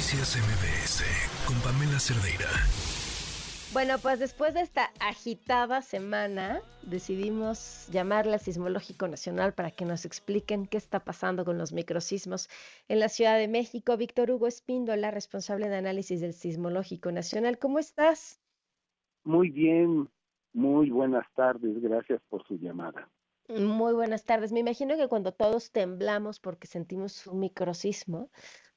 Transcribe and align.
Noticias 0.00 0.38
MBS 0.38 1.04
con 1.46 1.60
Pamela 1.60 1.98
Cerdeira. 2.00 2.48
Bueno, 3.74 3.98
pues 4.00 4.18
después 4.18 4.54
de 4.54 4.62
esta 4.62 4.88
agitada 4.98 5.82
semana, 5.82 6.62
decidimos 6.80 7.86
llamarle 7.92 8.32
al 8.32 8.40
Sismológico 8.40 9.08
Nacional 9.08 9.52
para 9.52 9.70
que 9.70 9.84
nos 9.84 10.06
expliquen 10.06 10.64
qué 10.64 10.78
está 10.78 11.00
pasando 11.00 11.44
con 11.44 11.58
los 11.58 11.74
microsismos 11.74 12.48
en 12.88 12.98
la 12.98 13.10
Ciudad 13.10 13.36
de 13.36 13.46
México. 13.46 13.98
Víctor 13.98 14.30
Hugo 14.30 14.46
Espíndola, 14.46 15.10
responsable 15.10 15.68
de 15.68 15.76
análisis 15.76 16.22
del 16.22 16.32
Sismológico 16.32 17.12
Nacional. 17.12 17.58
¿Cómo 17.58 17.78
estás? 17.78 18.40
Muy 19.24 19.50
bien, 19.50 20.08
muy 20.54 20.88
buenas 20.88 21.26
tardes. 21.34 21.78
Gracias 21.82 22.22
por 22.30 22.42
su 22.46 22.56
llamada. 22.56 23.06
Muy 23.58 23.92
buenas 23.94 24.24
tardes. 24.24 24.52
Me 24.52 24.60
imagino 24.60 24.96
que 24.96 25.08
cuando 25.08 25.32
todos 25.32 25.72
temblamos 25.72 26.38
porque 26.40 26.66
sentimos 26.68 27.26
un 27.26 27.40
microsismo, 27.40 28.30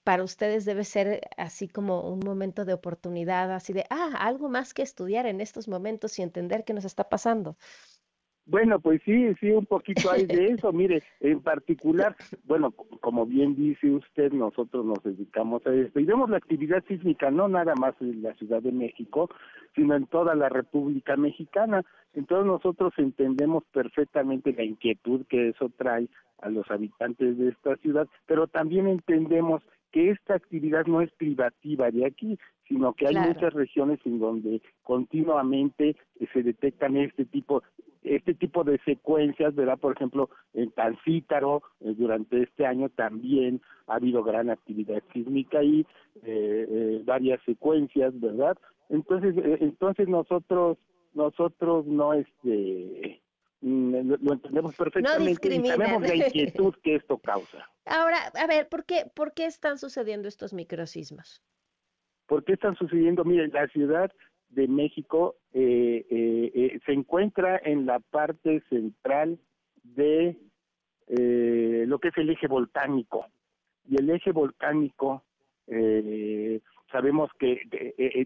para 0.04 0.24
ustedes 0.24 0.66
debe 0.66 0.84
ser 0.84 1.22
así 1.38 1.68
como 1.70 2.02
un 2.12 2.20
momento 2.20 2.66
de 2.66 2.74
oportunidad, 2.74 3.52
así 3.54 3.72
de, 3.74 3.86
ah, 3.90 4.14
algo 4.20 4.50
más 4.50 4.74
que 4.74 4.82
estudiar 4.82 5.28
en 5.28 5.42
estos 5.42 5.68
momentos 5.68 6.18
y 6.20 6.24
entender 6.24 6.66
qué 6.66 6.74
nos 6.74 6.86
está 6.86 7.08
pasando. 7.08 7.58
Bueno, 8.46 8.80
pues 8.80 9.02
sí, 9.06 9.34
sí, 9.40 9.52
un 9.52 9.66
poquito 9.66 10.12
hay 10.12 10.26
de 10.26 10.50
eso. 10.50 10.74
Mire, 10.74 11.02
en 11.22 11.40
particular, 11.42 12.16
bueno, 12.44 12.72
como 12.72 13.26
bien 13.26 13.56
dice 13.56 13.90
usted, 13.90 14.34
nosotros 14.34 14.86
nos 14.86 15.02
dedicamos 15.02 15.66
a 15.66 15.74
esto 15.74 16.00
y 16.00 16.06
vemos 16.06 16.30
la 16.30 16.38
actividad 16.38 16.84
sísmica 16.86 17.32
no 17.32 17.48
nada 17.48 17.74
más 17.76 17.96
en 18.02 18.22
la 18.22 18.34
Ciudad 18.34 18.62
de 18.62 18.74
México, 18.74 19.30
sino 19.76 19.96
en 19.96 20.08
toda 20.08 20.36
la 20.36 20.50
República 20.50 21.16
Mexicana. 21.16 21.84
Entonces 22.14 22.46
nosotros 22.46 22.94
entendemos 22.98 23.64
perfectamente 23.72 24.52
la 24.52 24.64
inquietud 24.64 25.26
que 25.28 25.50
eso 25.50 25.72
trae 25.78 26.10
a 26.42 26.50
los 26.50 26.70
habitantes 26.70 27.38
de 27.38 27.50
esta 27.50 27.78
ciudad, 27.78 28.10
pero 28.26 28.48
también 28.48 28.88
entendemos 28.88 29.64
que 29.94 30.10
esta 30.10 30.34
actividad 30.34 30.86
no 30.88 31.02
es 31.02 31.12
privativa 31.14 31.90
de 31.92 32.06
aquí, 32.06 32.38
sino 32.68 32.94
que 32.94 33.08
hay 33.08 33.16
muchas 33.16 33.54
regiones 33.54 34.00
en 34.06 34.20
donde 34.20 34.62
continuamente 34.82 35.96
se 36.34 36.44
detectan 36.44 36.98
este 36.98 37.26
tipo 37.26 37.64
este 38.02 38.34
tipo 38.34 38.66
de 38.66 38.80
secuencias, 38.80 39.56
¿verdad? 39.56 39.80
Por 39.80 39.96
ejemplo, 39.96 40.30
en 40.54 40.72
Tancítaro, 40.72 41.64
eh, 41.80 41.94
durante 41.98 42.44
este 42.44 42.66
año 42.66 42.90
también 42.90 43.62
ha 43.88 43.96
habido 43.96 44.24
gran 44.24 44.50
actividad 44.50 45.02
sísmica 45.14 45.64
y 45.64 45.86
eh, 46.24 46.68
eh, 46.70 47.02
varias 47.06 47.42
secuencias, 47.46 48.20
¿verdad? 48.20 48.58
Entonces, 48.90 49.36
entonces 49.62 50.10
nosotros, 50.10 50.78
nosotros 51.14 51.86
no, 51.86 52.14
este, 52.14 53.22
Mm, 53.64 54.12
lo, 54.22 54.34
entendemos 54.34 54.76
perfectamente 54.76 55.56
y 55.56 55.66
sabemos 55.66 56.02
la 56.02 56.16
inquietud 56.28 56.76
que 56.84 56.96
esto 56.96 57.18
causa. 57.18 57.70
Ahora, 57.86 58.18
a 58.36 58.48
ver, 58.48 58.70
¿por 58.70 58.86
qué, 58.86 59.06
¿por 59.14 59.34
qué 59.34 59.46
están 59.46 59.78
sucediendo 59.78 60.28
estos 60.28 60.54
microsismos? 60.54 61.42
¿Por 62.28 62.44
qué 62.44 62.54
están 62.54 62.76
sucediendo? 62.76 63.26
Mire, 63.26 63.48
la 63.50 63.68
Ciudad 63.68 64.12
de 64.50 64.68
México 64.68 65.36
eh, 65.52 66.06
eh, 66.10 66.52
eh, 66.54 66.80
se 66.86 66.94
encuentra 66.94 67.60
en 67.64 67.86
la 67.86 68.00
parte 68.00 68.64
central 68.70 69.40
de 69.84 70.38
lo 71.86 72.00
que 72.00 72.08
es 72.08 72.18
el 72.18 72.30
eje 72.30 72.48
volcánico. 72.48 73.28
Y 73.88 73.98
el 73.98 74.10
eje 74.10 74.32
volcánico 74.32 75.24
sabemos 76.92 77.30
que 77.38 77.60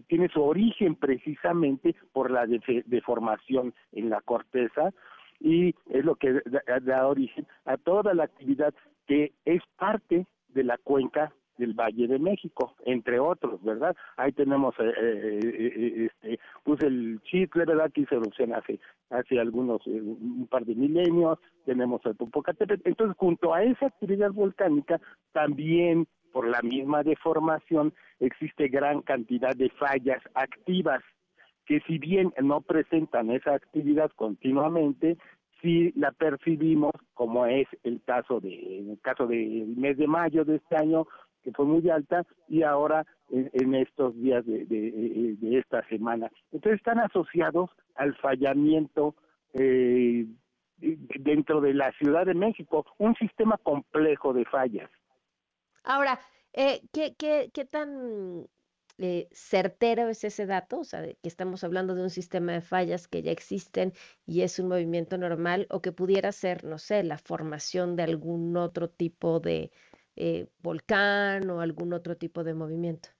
tiene 0.06 0.28
su 0.28 0.42
origen 0.42 0.94
precisamente 0.94 1.96
por 2.12 2.30
la 2.30 2.46
deformación 2.46 3.74
en 3.92 4.08
la 4.08 4.20
corteza 4.20 4.94
y 5.40 5.74
es 5.90 6.04
lo 6.04 6.14
que 6.14 6.40
da, 6.82 7.06
origen 7.06 7.46
a 7.64 7.76
toda 7.76 8.14
la 8.14 8.24
actividad 8.24 8.72
que 9.08 9.32
es 9.46 9.62
parte 9.76 10.26
de 10.48 10.64
la 10.64 10.78
cuenca 10.78 11.32
del 11.56 11.74
Valle 11.74 12.06
de 12.06 12.20
México, 12.20 12.76
entre 12.84 13.18
otros, 13.18 13.60
¿verdad? 13.64 13.96
Ahí 14.16 14.30
tenemos 14.30 14.74
eh, 14.78 14.92
eh, 14.96 15.40
eh, 15.42 16.06
este, 16.06 16.38
pues 16.62 16.80
el 16.82 17.20
Chicle, 17.24 17.64
¿verdad? 17.64 17.90
Que 17.90 18.02
hizo 18.02 18.14
erupción 18.14 18.54
hace, 18.54 18.78
hace 19.10 19.40
algunos, 19.40 19.84
un 19.86 20.46
par 20.48 20.64
de 20.64 20.76
milenios, 20.76 21.38
tenemos 21.64 22.00
el 22.06 22.14
Popocatépetl. 22.14 22.88
Entonces, 22.88 23.16
junto 23.18 23.52
a 23.52 23.64
esa 23.64 23.86
actividad 23.86 24.30
volcánica, 24.30 25.00
también 25.32 26.06
por 26.32 26.46
la 26.46 26.62
misma 26.62 27.02
deformación, 27.02 27.92
existe 28.20 28.68
gran 28.68 29.02
cantidad 29.02 29.56
de 29.56 29.70
fallas 29.70 30.22
activas 30.34 31.02
que 31.66 31.80
si 31.80 31.98
bien 31.98 32.32
no 32.42 32.62
presentan 32.62 33.30
esa 33.30 33.54
actividad 33.54 34.10
continuamente, 34.16 35.18
sí 35.60 35.92
la 35.96 36.12
percibimos, 36.12 36.92
como 37.14 37.46
es 37.46 37.66
el 37.82 38.02
caso 38.04 38.40
de, 38.40 38.78
en 38.78 38.90
el 38.90 39.00
caso 39.00 39.26
del 39.26 39.76
mes 39.76 39.96
de 39.96 40.06
mayo 40.06 40.44
de 40.44 40.56
este 40.56 40.76
año, 40.76 41.06
que 41.42 41.52
fue 41.52 41.64
muy 41.64 41.88
alta, 41.90 42.24
y 42.48 42.62
ahora 42.62 43.06
en, 43.30 43.74
estos 43.74 44.14
días 44.16 44.44
de, 44.46 44.64
de, 44.64 45.58
esta 45.58 45.86
semana. 45.88 46.30
Entonces 46.52 46.78
están 46.78 46.98
asociados 46.98 47.70
al 47.94 48.14
fallamiento 48.16 49.14
eh, 49.54 50.26
dentro 50.78 51.60
de 51.60 51.74
la 51.74 51.92
Ciudad 51.92 52.26
de 52.26 52.34
México, 52.34 52.86
un 52.98 53.14
sistema 53.16 53.58
complejo 53.58 54.32
de 54.32 54.44
fallas. 54.44 54.90
Ahora, 55.84 56.18
eh, 56.52 56.80
¿qué, 56.92 57.14
qué, 57.18 57.50
¿qué 57.52 57.64
tan 57.64 58.46
eh, 58.98 59.28
certero 59.30 60.08
es 60.08 60.24
ese 60.24 60.46
dato, 60.46 60.80
o 60.80 60.84
sea, 60.84 61.02
que 61.02 61.16
estamos 61.22 61.62
hablando 61.64 61.94
de 61.94 62.02
un 62.02 62.10
sistema 62.10 62.52
de 62.52 62.60
fallas 62.60 63.06
que 63.06 63.22
ya 63.22 63.30
existen 63.30 63.92
y 64.26 64.42
es 64.42 64.58
un 64.58 64.68
movimiento 64.68 65.16
normal, 65.18 65.66
o 65.70 65.80
que 65.80 65.92
pudiera 65.92 66.32
ser, 66.32 66.64
no 66.64 66.78
sé, 66.78 67.04
la 67.04 67.18
formación 67.18 67.96
de 67.96 68.02
algún 68.02 68.56
otro 68.56 68.88
tipo 68.88 69.40
de 69.40 69.70
eh, 70.16 70.48
volcán 70.62 71.48
o 71.48 71.60
algún 71.60 71.92
otro 71.92 72.16
tipo 72.16 72.42
de 72.42 72.54
movimiento. 72.54 73.10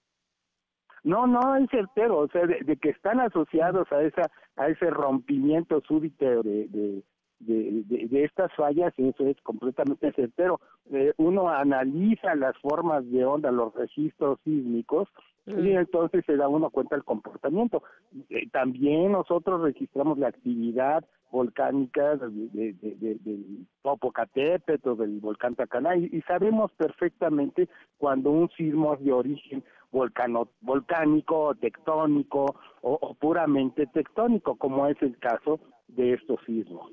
No, 1.04 1.26
no 1.28 1.54
es 1.54 1.70
certero, 1.70 2.18
o 2.18 2.28
sea, 2.28 2.44
de, 2.44 2.76
que 2.76 2.90
están 2.90 3.20
asociados 3.20 3.90
a 3.92 4.02
esa 4.02 4.30
a 4.56 4.68
ese 4.68 4.90
rompimiento 4.90 5.80
súbito 5.86 6.42
de, 6.42 6.66
de 6.66 7.04
de, 7.40 8.24
estas 8.24 8.52
fallas, 8.54 8.92
eso 8.96 9.26
es 9.26 9.40
completamente 9.42 10.12
certero. 10.12 10.60
Eh, 10.90 11.12
uno 11.18 11.48
analiza 11.48 12.34
las 12.34 12.56
formas 12.58 13.08
de 13.10 13.24
onda, 13.24 13.50
los 13.50 13.74
registros 13.74 14.38
sísmicos, 14.44 15.08
y 15.46 15.72
entonces 15.72 16.24
se 16.26 16.36
da 16.36 16.48
uno 16.48 16.70
cuenta 16.70 16.96
del 16.96 17.04
comportamiento. 17.04 17.82
Eh, 18.30 18.48
también 18.50 19.12
nosotros 19.12 19.62
registramos 19.62 20.18
la 20.18 20.28
actividad 20.28 21.04
volcánica 21.30 22.16
de, 22.16 22.72
del 22.80 23.66
Popocatépetl 23.82 24.88
o 24.88 24.96
del 24.96 25.20
volcán 25.20 25.54
Tacaná 25.54 25.96
y, 25.96 26.20
sabemos 26.22 26.72
perfectamente 26.72 27.68
cuando 27.98 28.30
un 28.30 28.48
sismo 28.50 28.94
es 28.94 29.04
de 29.04 29.12
origen 29.12 29.64
volcano, 29.90 30.48
volcánico, 30.60 31.54
tectónico 31.54 32.56
o 32.82 33.14
puramente 33.14 33.86
tectónico, 33.86 34.56
como 34.56 34.86
es 34.86 35.00
el 35.02 35.18
caso 35.18 35.60
de 35.88 36.14
estos 36.14 36.40
sismos. 36.46 36.90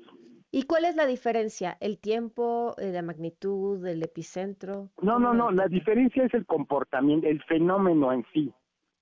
¿Y 0.50 0.62
cuál 0.62 0.84
es 0.84 0.96
la 0.96 1.06
diferencia? 1.06 1.76
¿El 1.80 1.98
tiempo, 1.98 2.74
eh, 2.78 2.92
la 2.92 3.02
magnitud, 3.02 3.84
el 3.86 4.02
epicentro? 4.02 4.90
No, 5.02 5.18
no, 5.18 5.34
no, 5.34 5.50
la 5.50 5.66
diferencia 5.68 6.24
es 6.24 6.34
el 6.34 6.46
comportamiento, 6.46 7.26
el 7.26 7.42
fenómeno 7.44 8.12
en 8.12 8.24
sí. 8.32 8.52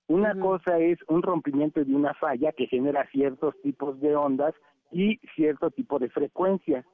Una 0.07 0.37
cosa 0.39 0.77
es 0.77 0.99
un 1.07 1.23
rompimiento 1.23 1.83
de 1.83 1.95
una 1.95 2.13
falla 2.13 2.51
que 2.51 2.67
genera 2.67 3.07
ciertos 3.11 3.59
tipos 3.61 3.99
de 4.01 4.15
ondas 4.15 4.53
y 4.91 5.17
cierto 5.35 5.71
tipo 5.71 5.97
de 5.97 6.09
frecuencia. 6.09 6.85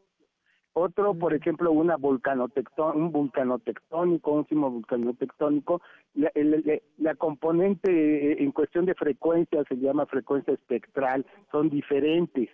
Otro, 0.73 1.13
por 1.13 1.33
ejemplo, 1.33 1.71
una 1.73 1.97
un 1.97 3.11
vulcano 3.11 3.59
tectónico, 3.59 4.31
un 4.31 4.47
sismo 4.47 4.71
vulcanotectónico, 4.71 5.81
la, 6.13 6.31
la 6.97 7.15
componente 7.15 7.91
eh, 7.91 8.37
en 8.39 8.53
cuestión 8.53 8.85
de 8.85 8.95
frecuencia 8.95 9.65
se 9.67 9.75
llama 9.75 10.05
frecuencia 10.05 10.53
espectral, 10.53 11.25
son 11.51 11.69
diferentes. 11.69 12.49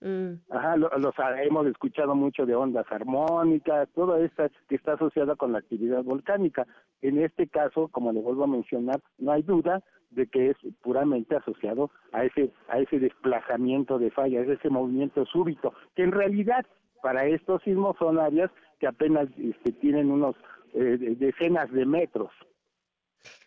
Mm. 0.00 0.34
Ajá, 0.50 0.76
lo, 0.76 0.90
los 0.98 1.14
hemos 1.42 1.66
escuchado 1.66 2.14
mucho 2.14 2.44
de 2.44 2.54
ondas 2.54 2.86
armónicas, 2.90 3.88
todo 3.94 4.16
esto 4.16 4.44
que 4.68 4.74
está 4.74 4.94
asociada 4.94 5.36
con 5.36 5.52
la 5.52 5.58
actividad 5.58 6.02
volcánica. 6.02 6.66
En 7.00 7.18
este 7.18 7.48
caso, 7.48 7.88
como 7.88 8.12
le 8.12 8.20
vuelvo 8.20 8.44
a 8.44 8.48
mencionar, 8.48 9.00
no 9.18 9.32
hay 9.32 9.42
duda 9.42 9.82
de 10.10 10.26
que 10.26 10.50
es 10.50 10.56
puramente 10.82 11.36
asociado 11.36 11.90
a 12.12 12.24
ese 12.24 12.52
a 12.68 12.78
ese 12.78 12.98
desplazamiento 12.98 13.98
de 13.98 14.10
fallas, 14.10 14.48
ese 14.48 14.70
movimiento 14.70 15.24
súbito, 15.26 15.74
que 15.94 16.02
en 16.02 16.12
realidad 16.12 16.64
para 17.02 17.26
estos 17.26 17.62
sismos 17.62 17.96
son 17.98 18.18
áreas 18.18 18.50
que 18.78 18.86
apenas 18.86 19.28
este, 19.36 19.72
tienen 19.72 20.10
unos 20.10 20.36
eh, 20.72 21.16
decenas 21.18 21.70
de 21.70 21.84
metros. 21.84 22.30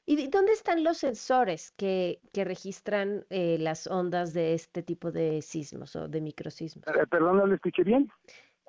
¿Y 0.09 0.30
dónde 0.30 0.54
están 0.54 0.86
los 0.86 1.00
sensores 1.00 1.74
que, 1.75 2.21
que 2.31 2.45
registran 2.45 3.25
eh, 3.30 3.57
las 3.59 3.88
ondas 3.88 4.33
de 4.33 4.54
este 4.54 4.81
tipo 4.81 5.12
de 5.12 5.42
sismos 5.42 5.98
o 5.98 6.07
de 6.07 6.21
microsismos? 6.21 6.88
Eh, 6.88 7.06
perdón, 7.12 7.38
no 7.38 7.45
lo 7.45 7.56
escuché 7.56 7.83
bien. 7.83 8.07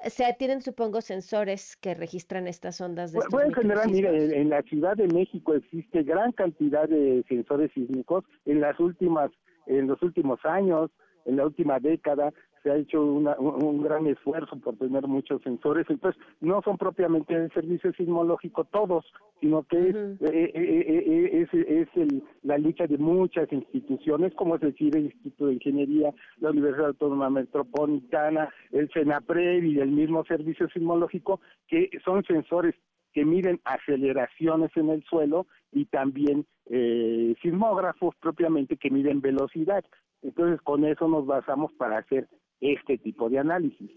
O 0.04 0.10
sea, 0.10 0.34
tienen, 0.34 0.62
supongo, 0.62 1.00
sensores 1.00 1.76
que 1.76 1.94
registran 1.94 2.48
estas 2.48 2.80
ondas 2.80 3.12
de 3.12 3.20
Bueno, 3.30 3.50
en 3.50 3.54
general, 3.54 3.88
mire, 3.88 4.40
en, 4.40 4.50
la 4.50 4.62
Ciudad 4.62 4.96
de 4.96 5.06
México 5.06 5.54
existe 5.54 6.02
gran 6.02 6.32
cantidad 6.32 6.88
de 6.88 7.24
sensores 7.28 7.70
sísmicos. 7.72 8.24
En 8.44 8.60
las 8.60 8.78
últimas, 8.80 9.30
en 9.66 9.86
los 9.86 10.02
últimos 10.02 10.44
años, 10.44 10.90
en 11.24 11.36
la 11.36 11.46
última 11.46 11.78
década, 11.78 12.32
se 12.62 12.70
ha 12.70 12.76
hecho 12.76 13.02
un, 13.02 13.82
gran 13.82 14.06
esfuerzo 14.06 14.56
por 14.58 14.76
tener 14.76 15.06
muchos 15.06 15.42
sensores, 15.42 15.86
entonces 15.88 16.20
no 16.40 16.60
son 16.62 16.76
propiamente 16.78 17.34
el 17.34 17.52
servicio 17.52 17.92
sismológico 17.92 18.64
todos, 18.64 19.04
sino 19.40 19.62
que 19.64 19.88
es, 19.88 19.96
eh, 19.96 20.52
eh, 20.54 21.46
eh, 21.52 21.86
es, 21.94 22.22
la 22.42 22.58
lucha 22.58 22.86
de 22.86 22.98
muchas 22.98 23.52
instituciones, 23.52 24.34
como 24.34 24.56
es 24.56 24.60
decir, 24.60 24.96
el 24.96 25.06
Instituto 25.06 25.46
de 25.46 25.54
Ingeniería, 25.54 26.12
la 26.38 26.50
Universidad 26.50 26.88
Autónoma 26.88 27.30
Metropolitana, 27.30 28.48
el 28.72 28.90
CENAPRED 28.92 29.62
y 29.62 29.80
el 29.80 29.90
mismo 29.90 30.24
servicio 30.24 30.68
sismológico, 30.68 31.40
que 31.68 31.90
son 32.04 32.24
sensores 32.24 32.74
que 33.12 33.24
miden 33.24 33.60
aceleraciones 33.64 34.70
en 34.76 34.90
el 34.90 35.02
suelo 35.04 35.46
y 35.72 35.86
también 35.86 36.46
eh, 36.66 37.34
sismógrafos 37.42 38.14
propiamente 38.20 38.76
que 38.76 38.90
miden 38.90 39.20
velocidad. 39.20 39.84
Entonces, 40.22 40.60
con 40.62 40.84
eso 40.84 41.08
nos 41.08 41.26
basamos 41.26 41.72
para 41.72 41.98
hacer 41.98 42.28
este 42.60 42.98
tipo 42.98 43.28
de 43.28 43.38
análisis. 43.38 43.90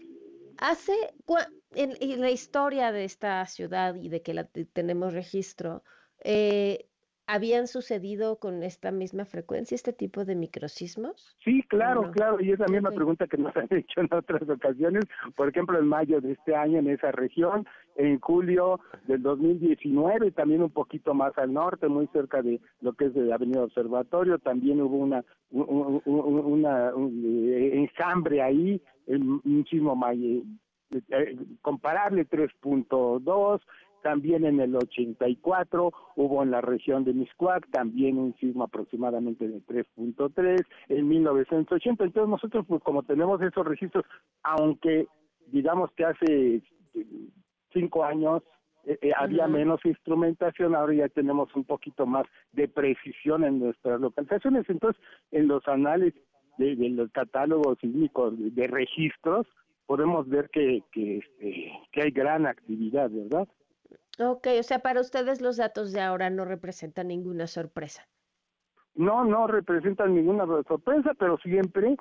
Hace, 0.58 0.92
en, 1.74 2.20
la 2.20 2.30
historia 2.30 2.92
de 2.92 3.04
esta 3.04 3.44
ciudad 3.46 3.94
y 3.96 4.08
de 4.08 4.22
que 4.22 4.34
la 4.34 4.44
tenemos 4.44 5.12
registro, 5.12 5.82
eh, 6.24 6.86
¿Habían 7.26 7.68
sucedido 7.68 8.36
con 8.36 8.62
esta 8.62 8.90
misma 8.90 9.24
frecuencia 9.24 9.74
este 9.76 9.92
tipo 9.92 10.24
de 10.24 10.34
microsismos? 10.34 11.36
Sí, 11.44 11.62
claro, 11.68 12.10
claro, 12.10 12.40
y 12.40 12.50
es 12.50 12.58
la 12.58 12.66
misma 12.66 12.90
pregunta 12.90 13.28
que 13.28 13.36
nos 13.36 13.56
han 13.56 13.68
hecho 13.70 14.00
en 14.00 14.08
otras 14.12 14.42
ocasiones, 14.48 15.04
por 15.36 15.48
ejemplo, 15.48 15.78
en 15.78 15.86
mayo 15.86 16.20
de 16.20 16.32
este 16.32 16.56
año 16.56 16.80
en 16.80 16.88
esa 16.88 17.12
región, 17.12 17.66
en 17.96 18.18
julio 18.20 18.80
del 19.06 19.22
2019, 19.22 20.32
también 20.32 20.62
un 20.62 20.70
poquito 20.70 21.14
más 21.14 21.36
al 21.38 21.52
norte, 21.52 21.88
muy 21.88 22.08
cerca 22.08 22.42
de 22.42 22.60
lo 22.80 22.92
que 22.94 23.06
es 23.06 23.14
de 23.14 23.22
la 23.22 23.36
Avenida 23.36 23.62
Observatorio, 23.62 24.38
también 24.38 24.80
hubo 24.80 24.96
una, 24.96 25.24
una 25.50 26.90
eh, 26.90 27.70
enjambre 27.74 28.42
ahí, 28.42 28.82
muchísimo 29.06 29.94
más 29.94 30.16
eh, 30.16 30.42
eh, 31.10 31.36
comparable 31.60 32.28
3.2, 32.28 33.60
también 34.02 34.44
en 34.44 34.60
el 34.60 34.76
84 34.76 35.92
hubo 36.16 36.42
en 36.42 36.50
la 36.50 36.60
región 36.60 37.04
de 37.04 37.14
Miscuac 37.14 37.68
también 37.70 38.18
un 38.18 38.34
sismo 38.36 38.64
aproximadamente 38.64 39.48
de 39.48 39.60
3.3 39.62 40.64
en 40.88 41.08
1980. 41.08 42.04
Entonces 42.04 42.28
nosotros 42.28 42.64
pues 42.68 42.82
como 42.82 43.02
tenemos 43.02 43.40
esos 43.40 43.66
registros, 43.66 44.04
aunque 44.42 45.06
digamos 45.46 45.90
que 45.92 46.04
hace 46.04 46.62
cinco 47.72 48.04
años 48.04 48.42
eh, 48.84 48.98
eh, 49.00 49.12
había 49.16 49.46
menos 49.46 49.84
instrumentación, 49.84 50.74
ahora 50.74 50.94
ya 50.94 51.08
tenemos 51.08 51.54
un 51.54 51.64
poquito 51.64 52.04
más 52.04 52.26
de 52.52 52.68
precisión 52.68 53.44
en 53.44 53.60
nuestras 53.60 54.00
localizaciones. 54.00 54.68
Entonces, 54.68 55.00
en 55.30 55.48
los 55.48 55.66
análisis 55.68 56.20
de, 56.58 56.74
los 56.90 57.10
catálogos 57.12 57.78
sísmicos 57.80 58.34
de, 58.36 58.66
registros, 58.66 59.46
podemos 59.86 60.28
ver 60.28 60.50
que, 60.50 60.82
que, 60.90 61.18
este, 61.18 61.72
que 61.92 62.02
hay 62.02 62.10
gran 62.10 62.46
actividad, 62.46 63.10
¿verdad? 63.10 63.48
Ok, 64.18 64.46
o 64.58 64.62
sea, 64.62 64.80
para 64.80 65.00
ustedes 65.00 65.40
los 65.40 65.56
datos 65.56 65.92
de 65.92 66.00
ahora 66.00 66.28
no 66.30 66.44
representan 66.44 67.08
ninguna 67.08 67.46
sorpresa. 67.46 68.06
No, 68.94 69.24
no 69.24 69.46
representan 69.46 70.14
ninguna 70.14 70.46
sorpresa, 70.68 71.12
pero 71.18 71.38
siempre 71.38 71.96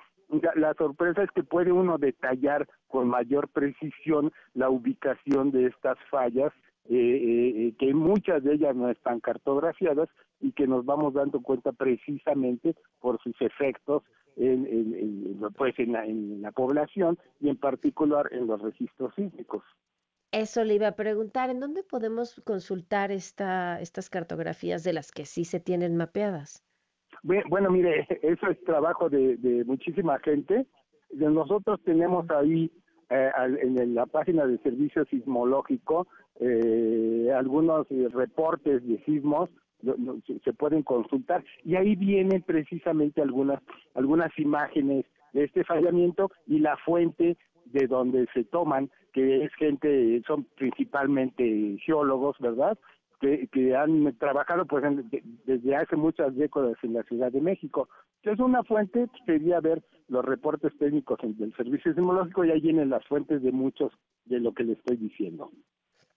la 0.56 0.74
sorpresa 0.74 1.24
es 1.24 1.32
que 1.32 1.44
puede 1.44 1.72
uno 1.72 1.98
detallar 1.98 2.68
con 2.88 3.08
mayor 3.08 3.50
precisión 3.50 4.32
la 4.54 4.70
ubicación 4.70 5.52
de 5.52 5.68
estas 5.68 5.98
fallas, 6.10 6.52
eh, 6.90 6.96
eh, 6.96 7.68
eh, 7.68 7.76
que 7.78 7.94
muchas 7.94 8.44
de 8.44 8.54
ellas 8.54 8.76
no 8.76 8.90
están 8.90 9.20
cartografiadas 9.20 10.10
y 10.40 10.52
que 10.52 10.68
nos 10.68 10.86
vamos 10.86 11.14
dando 11.14 11.42
cuenta 11.42 11.72
precisamente 11.72 12.76
por 13.00 13.22
sus 13.22 13.40
efectos 13.42 14.04
en, 14.36 15.38
pues 15.56 15.78
en, 15.78 15.96
en 15.96 16.42
la 16.42 16.52
población 16.52 17.18
y 17.40 17.50
en 17.50 17.58
particular 17.58 18.28
en 18.32 18.48
los 18.48 18.62
registros 18.62 19.14
sísmicos. 19.16 19.64
Eso 20.32 20.64
le 20.64 20.76
iba 20.76 20.88
a 20.88 20.96
preguntar, 20.96 21.50
¿en 21.50 21.60
dónde 21.60 21.84
podemos 21.84 22.42
consultar 22.46 23.12
esta, 23.12 23.82
estas 23.82 24.10
cartografías 24.10 24.84
de 24.84 24.94
las 24.94 25.12
que 25.12 25.26
sí 25.26 25.44
se 25.44 25.60
tienen 25.60 25.98
mapeadas? 25.98 26.64
Bueno, 27.24 27.70
mire, 27.70 28.08
eso 28.22 28.48
es 28.48 28.64
trabajo 28.64 29.10
de, 29.10 29.64
muchísima 29.66 30.18
gente. 30.20 30.66
Nosotros 31.12 31.80
tenemos 31.84 32.30
ahí 32.32 32.72
eh, 33.10 33.32
en 33.62 33.94
la 33.94 34.06
página 34.06 34.46
del 34.46 34.62
Servicio 34.64 35.06
Sismológico 35.06 36.08
eh, 36.40 37.32
algunos 37.36 37.88
reportes 37.90 38.88
de 38.88 39.04
sismos 39.04 39.50
se 40.44 40.54
pueden 40.54 40.84
consultar 40.84 41.44
y 41.64 41.76
ahí 41.76 41.96
vienen 41.96 42.42
precisamente 42.44 43.22
algunas 43.22 43.62
algunas 43.96 44.32
imágenes 44.38 45.06
de 45.34 45.44
este 45.44 45.64
fallamiento 45.64 46.32
y 46.48 46.60
la 46.60 46.78
fuente 46.78 47.38
de 47.72 47.88
donde 47.88 48.28
se 48.34 48.44
toman, 48.44 48.90
que 49.14 49.44
es 49.44 49.54
gente, 49.56 50.22
son 50.26 50.46
principalmente 50.56 51.78
geólogos, 51.86 52.38
¿verdad? 52.40 52.78
Que, 53.20 53.48
que 53.48 53.76
han 53.76 54.18
trabajado 54.18 54.66
pues 54.66 54.84
desde 55.46 55.76
hace 55.76 55.96
muchas 55.96 56.36
décadas 56.36 56.78
en 56.82 56.94
la 56.94 57.04
Ciudad 57.04 57.32
de 57.32 57.42
México. 57.42 57.88
Entonces 58.18 58.44
una 58.44 58.64
fuente 58.64 59.08
sería 59.26 59.60
ver 59.60 59.84
los 60.08 60.26
reportes 60.26 60.78
técnicos 60.78 61.20
del 61.22 61.56
Servicio 61.56 61.94
Sismológico 61.94 62.46
y 62.46 62.52
ahí 62.52 62.62
vienen 62.62 62.90
las 62.90 63.06
fuentes 63.06 63.42
de 63.42 63.52
muchos 63.52 63.92
de 64.26 64.40
lo 64.40 64.54
que 64.54 64.64
le 64.64 64.74
estoy 64.74 64.98
diciendo. 64.98 65.52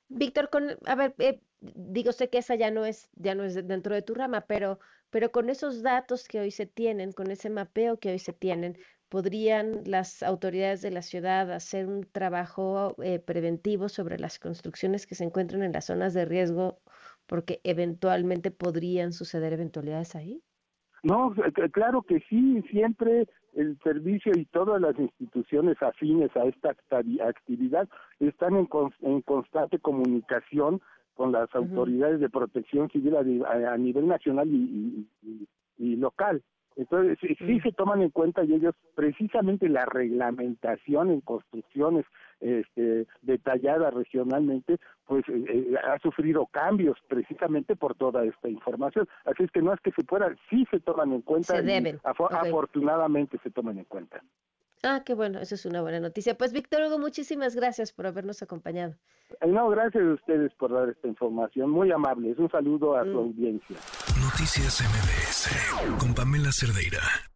Víctor, 0.08 0.50
con, 0.50 0.64
a 0.86 0.94
ver, 0.94 1.14
eh, 1.18 1.40
digo, 1.60 2.12
sé 2.12 2.28
que 2.28 2.38
esa 2.38 2.54
ya 2.56 2.70
no 2.70 2.84
es, 2.84 3.10
ya 3.16 3.34
no 3.34 3.44
es 3.44 3.54
dentro 3.66 3.94
de 3.94 4.02
tu 4.02 4.14
rama, 4.14 4.42
pero, 4.42 4.78
pero 5.10 5.30
con 5.32 5.48
esos 5.48 5.82
datos 5.82 6.28
que 6.28 6.40
hoy 6.40 6.50
se 6.50 6.66
tienen, 6.66 7.12
con 7.12 7.30
ese 7.30 7.48
mapeo 7.50 7.98
que 7.98 8.10
hoy 8.10 8.18
se 8.18 8.32
tienen, 8.32 8.76
¿podrían 9.14 9.82
las 9.86 10.24
autoridades 10.24 10.82
de 10.82 10.90
la 10.90 11.00
ciudad 11.00 11.52
hacer 11.52 11.86
un 11.86 12.02
trabajo 12.02 12.96
eh, 13.00 13.20
preventivo 13.20 13.88
sobre 13.88 14.18
las 14.18 14.40
construcciones 14.40 15.06
que 15.06 15.14
se 15.14 15.22
encuentran 15.22 15.62
en 15.62 15.70
las 15.70 15.84
zonas 15.84 16.14
de 16.14 16.24
riesgo 16.24 16.78
porque 17.28 17.60
eventualmente 17.62 18.50
podrían 18.50 19.12
suceder 19.12 19.52
eventualidades 19.52 20.16
ahí? 20.16 20.42
No, 21.04 21.32
claro 21.70 22.02
que 22.02 22.24
sí, 22.28 22.60
siempre 22.68 23.28
el 23.52 23.78
servicio 23.84 24.32
y 24.34 24.46
todas 24.46 24.80
las 24.80 24.98
instituciones 24.98 25.80
afines 25.80 26.36
a 26.36 26.46
esta 26.46 26.74
actividad 27.24 27.88
están 28.18 28.56
en, 28.56 29.22
constante 29.22 29.78
comunicación 29.78 30.80
con 31.14 31.30
las 31.30 31.54
autoridades 31.54 32.18
de 32.18 32.30
protección 32.30 32.90
civil 32.90 33.14
a, 33.14 33.76
nivel 33.78 34.08
nacional 34.08 34.48
y, 34.48 35.06
local. 35.78 36.42
Entonces, 36.90 37.18
sí, 37.38 37.60
se 37.60 37.72
toman 37.72 38.02
en 38.02 38.10
cuenta 38.10 38.44
y 38.44 38.54
ellos, 38.54 38.74
precisamente 38.94 39.68
la 39.68 39.86
reglamentación 39.86 41.10
en 41.10 41.20
construcciones 41.22 42.04
este, 42.40 43.06
detallada 43.22 43.90
regionalmente, 43.90 44.78
pues 45.06 45.24
eh, 45.28 45.44
eh, 45.48 45.74
ha 45.82 45.98
sufrido 46.00 46.46
cambios 46.46 46.98
precisamente 47.08 47.74
por 47.74 47.94
toda 47.94 48.24
esta 48.24 48.48
información. 48.48 49.08
Así 49.24 49.44
es 49.44 49.50
que 49.50 49.62
no 49.62 49.72
es 49.72 49.80
que 49.80 49.92
se 49.92 50.04
pueda, 50.04 50.34
sí 50.50 50.66
se 50.70 50.80
toman 50.80 51.12
en 51.12 51.22
cuenta. 51.22 51.62
Se 51.62 51.98
Afortunadamente 52.04 53.38
se 53.42 53.50
toman 53.50 53.78
en 53.78 53.84
cuenta. 53.84 54.22
Ah, 54.82 55.02
qué 55.04 55.14
bueno, 55.14 55.40
eso 55.40 55.54
es 55.54 55.64
una 55.64 55.80
buena 55.80 56.00
noticia. 56.00 56.36
Pues 56.36 56.52
Víctor 56.52 56.82
Hugo, 56.82 56.98
muchísimas 56.98 57.56
gracias 57.56 57.92
por 57.92 58.06
habernos 58.06 58.42
acompañado. 58.42 58.94
No, 59.46 59.70
gracias 59.70 60.04
a 60.04 60.12
ustedes 60.12 60.52
por 60.54 60.72
dar 60.72 60.90
esta 60.90 61.08
información, 61.08 61.70
muy 61.70 61.90
amables. 61.90 62.38
Un 62.38 62.50
saludo 62.50 62.94
a 62.94 63.04
su 63.04 63.10
mm. 63.10 63.16
audiencia. 63.16 63.76
Noticias 64.34 64.80
MBS 64.80 65.96
con 65.96 66.12
Pamela 66.12 66.50
Cerdeira. 66.50 67.33